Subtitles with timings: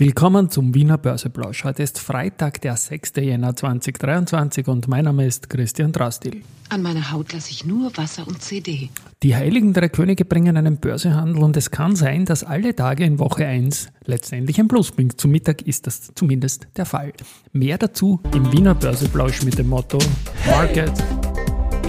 [0.00, 1.64] Willkommen zum Wiener Börseplausch.
[1.64, 3.14] Heute ist Freitag, der 6.
[3.16, 6.42] Jänner 2023 und mein Name ist Christian Drastil.
[6.68, 8.90] An meiner Haut lasse ich nur Wasser und CD.
[9.24, 13.18] Die Heiligen Drei Könige bringen einen Börsehandel und es kann sein, dass alle Tage in
[13.18, 15.20] Woche 1 letztendlich ein Plus bringt.
[15.20, 17.12] Zum Mittag ist das zumindest der Fall.
[17.50, 19.98] Mehr dazu im Wiener Börseplausch mit dem Motto
[20.46, 20.92] Market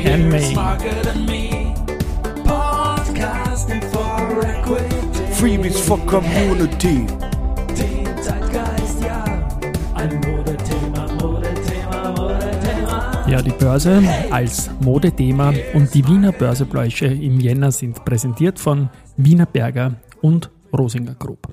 [0.04, 1.76] and Me.
[5.36, 7.06] Freebies for Community.
[13.30, 14.02] Ja, die Börse
[14.32, 21.14] als Modethema und die Wiener Börsebläusche im Jänner sind präsentiert von Wiener Berger und Rosinger
[21.14, 21.48] Group.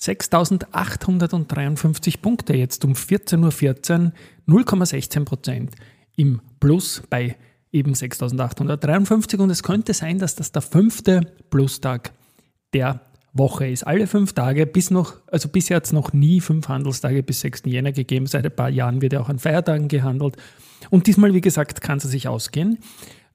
[0.00, 4.10] 6.853 Punkte jetzt um 14.14
[4.48, 5.76] Uhr, 0,16 Prozent
[6.16, 7.36] im Plus bei
[7.70, 12.10] eben 6.853 und es könnte sein, dass das der fünfte Plustag
[12.74, 13.00] der
[13.32, 13.86] Woche ist.
[13.86, 17.62] Alle fünf Tage, bis noch, also bisher hat es noch nie fünf Handelstage bis 6.
[17.66, 18.26] Jänner gegeben.
[18.26, 20.36] Seit ein paar Jahren wird ja auch an Feiertagen gehandelt.
[20.90, 22.78] Und diesmal, wie gesagt, kann es sich ausgehen.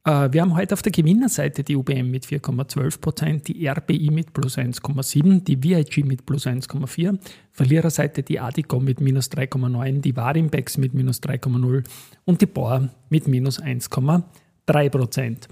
[0.08, 4.34] Äh, wir haben heute auf der Gewinnerseite die UBM mit 4,12 Prozent, die RBI mit
[4.34, 7.18] plus 1,7, die VIG mit plus 1,4,
[7.52, 11.84] Verliererseite die Adicom mit minus 3,9, die Warimbex mit minus 3,0
[12.25, 15.48] und die Bohr mit minus 1,3 Prozent.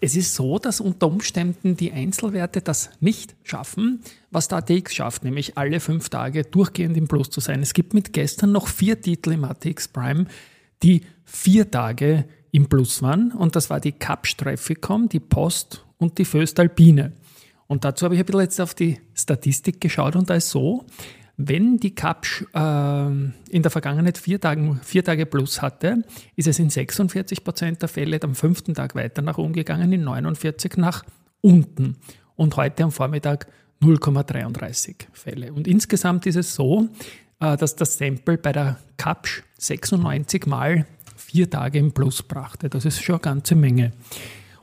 [0.00, 4.00] Es ist so, dass unter Umständen die Einzelwerte das nicht schaffen,
[4.30, 7.62] was der ATX schafft, nämlich alle fünf Tage durchgehend im Plus zu sein.
[7.62, 10.26] Es gibt mit gestern noch vier Titel im ATX Prime,
[10.82, 13.32] die vier Tage im Plus waren.
[13.32, 17.12] Und das war die Trafficom, die Post und die Föstalpine.
[17.66, 20.84] Und dazu habe ich ein bisschen jetzt auf die Statistik geschaut und da ist so,
[21.36, 26.04] wenn die Kapsch äh, in der Vergangenheit vier, Tagen, vier Tage plus hatte,
[26.36, 30.04] ist es in 46 Prozent der Fälle am fünften Tag weiter nach oben gegangen, in
[30.04, 31.04] 49 nach
[31.40, 31.96] unten.
[32.36, 33.46] Und heute am Vormittag
[33.82, 35.52] 0,33 Fälle.
[35.52, 36.88] Und insgesamt ist es so,
[37.40, 42.68] äh, dass das Sample bei der Kapsch 96 Mal vier Tage im Plus brachte.
[42.68, 43.92] Das ist schon eine ganze Menge.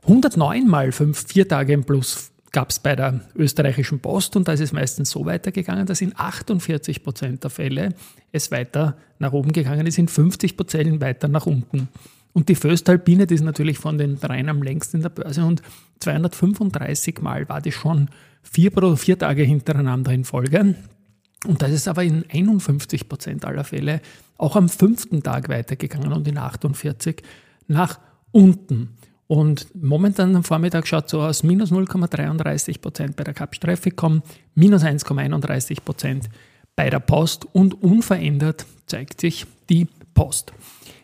[0.04, 4.54] 109 Mal fünf, vier Tage im Plus gab es bei der österreichischen Post und da
[4.54, 7.96] ist es meistens so weitergegangen, dass in 48 Prozent der Fälle
[8.32, 11.88] es weiter nach oben gegangen ist, in 50 Prozent weiter nach unten.
[12.34, 15.62] Und die Föstalpine, die ist natürlich von den dreien am längsten in der Börse und
[16.00, 18.10] 235 Mal war die schon
[18.42, 20.76] vier, vier Tage hintereinander in Folge.
[21.46, 24.02] Und da ist aber in 51 Prozent aller Fälle
[24.38, 27.22] auch am fünften Tag weitergegangen und in 48
[27.68, 28.00] nach
[28.32, 28.98] unten.
[29.32, 34.24] Und momentan am Vormittag schaut so aus, minus 0,33 Prozent bei der Cap Trafficom,
[34.56, 36.30] minus 1,31 Prozent
[36.76, 40.52] bei der Post und unverändert zeigt sich die Post.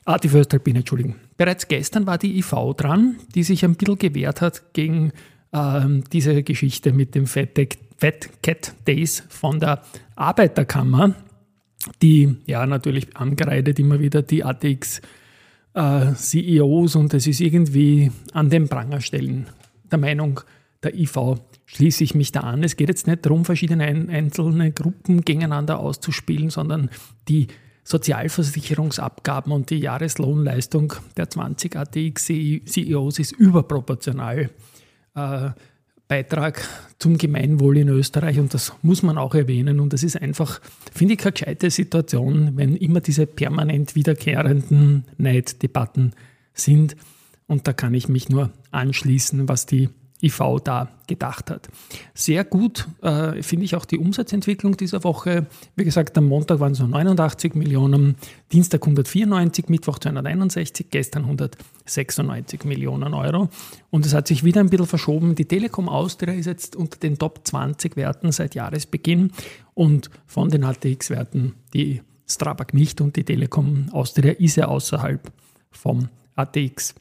[0.03, 1.15] Ah, die Föstalpine, Entschuldigung.
[1.37, 5.13] Bereits gestern war die IV dran, die sich ein bisschen gewehrt hat gegen
[5.53, 7.55] ähm, diese Geschichte mit dem Fat
[8.43, 9.83] Cat Days von der
[10.17, 11.15] Arbeiterkammer,
[12.01, 15.01] die ja natürlich angreidet immer wieder die ATX
[15.77, 19.47] äh, CEOs und es ist irgendwie an den Pranger stellen.
[19.91, 20.41] Der Meinung
[20.83, 22.63] der IV schließe ich mich da an.
[22.63, 26.89] Es geht jetzt nicht darum, verschiedene einzelne Gruppen gegeneinander auszuspielen, sondern
[27.27, 27.47] die
[27.83, 34.49] Sozialversicherungsabgaben und die Jahreslohnleistung der 20 ATX CEOs ist überproportional.
[35.15, 35.49] Äh,
[36.07, 36.67] Beitrag
[36.99, 39.79] zum Gemeinwohl in Österreich und das muss man auch erwähnen.
[39.79, 40.61] Und das ist einfach,
[40.93, 46.13] finde ich, keine gescheite Situation, wenn immer diese permanent wiederkehrenden Neiddebatten
[46.53, 46.95] sind.
[47.47, 49.89] Und da kann ich mich nur anschließen, was die
[50.21, 51.69] IV da gedacht hat.
[52.13, 55.45] Sehr gut äh, finde ich auch die Umsatzentwicklung dieser Woche.
[55.75, 58.15] Wie gesagt, am Montag waren es noch 89 Millionen,
[58.51, 63.49] Dienstag 194, Mittwoch 261, gestern 196 Millionen Euro.
[63.89, 65.35] Und es hat sich wieder ein bisschen verschoben.
[65.35, 69.31] Die Telekom Austria ist jetzt unter den Top 20 Werten seit Jahresbeginn
[69.75, 75.31] und von den ATX-Werten die Strabag nicht und die Telekom Austria ist ja außerhalb
[75.71, 76.95] vom ATX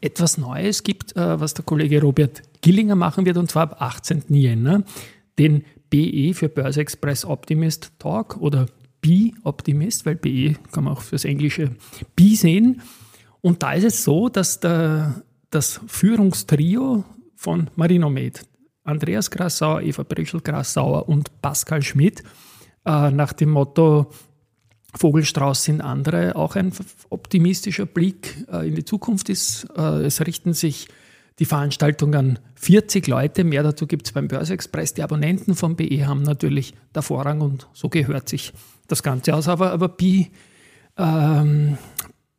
[0.00, 4.24] etwas Neues gibt, äh, was der Kollege Robert Gillinger machen wird, und zwar ab 18.
[4.34, 4.82] Jänner,
[5.38, 8.66] den BE für Börse Express Optimist Talk oder
[9.00, 11.76] B Optimist, weil BE kann man auch fürs Englische
[12.16, 12.80] B sehen.
[13.42, 17.04] Und da ist es so, dass der, das Führungstrio
[17.36, 18.46] von Marinomed,
[18.84, 22.22] Andreas Grassauer, Eva Brischel-Grassauer und Pascal Schmidt,
[22.86, 24.10] äh, nach dem Motto
[24.96, 26.36] Vogelstrauß sind andere.
[26.36, 26.72] Auch ein
[27.10, 29.66] optimistischer Blick äh, in die Zukunft ist.
[29.76, 30.88] Äh, es richten sich
[31.38, 33.44] die Veranstaltungen an 40 Leute.
[33.44, 34.94] Mehr dazu gibt es beim Börse-Express.
[34.94, 38.52] Die Abonnenten vom BE haben natürlich der Vorrang und so gehört sich
[38.86, 39.48] das Ganze aus.
[39.48, 40.30] Aber, aber Bi,
[40.96, 41.76] ähm,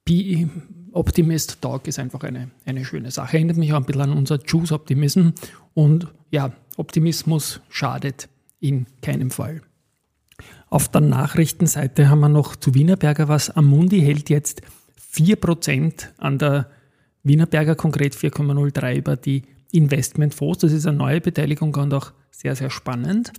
[0.06, 0.48] Bi
[0.94, 3.36] Optimist Talk ist einfach eine, eine schöne Sache.
[3.36, 5.30] Erinnert mich auch ein bisschen an unser Choose Optimism.
[5.74, 8.30] Und ja, Optimismus schadet
[8.62, 9.62] in keinem Fall.
[10.70, 13.50] Auf der Nachrichtenseite haben wir noch zu Wienerberger was.
[13.50, 14.62] Amundi hält jetzt
[15.14, 16.70] 4% an der
[17.24, 20.60] Wienerberger, konkret 4,03 über die Investmentfonds.
[20.60, 23.32] Das ist eine neue Beteiligung und auch sehr, sehr spannend.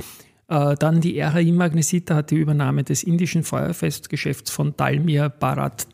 [0.49, 5.87] Äh, dann die RHI Magnesita hat die Übernahme des indischen Feuerfestgeschäfts von Dalmir Bharat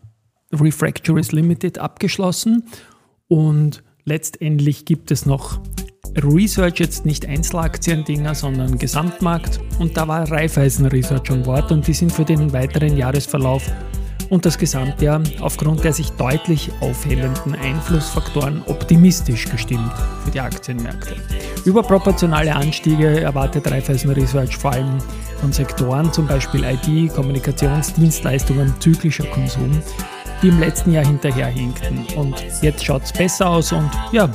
[0.53, 2.65] Refractories Limited abgeschlossen.
[3.29, 5.61] Und letztendlich gibt es noch
[6.17, 9.61] Research, jetzt nicht Einzelaktien-Dinger, sondern Gesamtmarkt.
[9.79, 13.71] Und da war Raiffeisen Research an Bord und die sind für den weiteren Jahresverlauf
[14.33, 19.93] und das Gesamtjahr aufgrund der sich deutlich aufhellenden Einflussfaktoren optimistisch gestimmt
[20.25, 21.17] für die Aktienmärkte.
[21.67, 24.99] Überproportionale Anstiege erwartet Raiffeisen Research vor allem
[25.41, 29.83] von Sektoren, zum Beispiel IT, Kommunikationsdienstleistungen, zyklischer Konsum,
[30.43, 32.07] die im letzten Jahr hinterherhinkten.
[32.17, 34.31] Und jetzt schaut es besser aus und ja,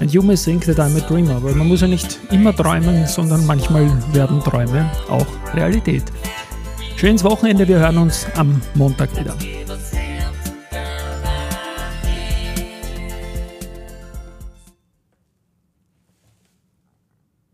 [0.00, 3.06] And you may think that I'm a dreamer, aber man muss ja nicht immer träumen,
[3.06, 6.04] sondern manchmal werden Träume auch Realität.
[6.96, 9.36] Schönes Wochenende, wir hören uns am Montag wieder.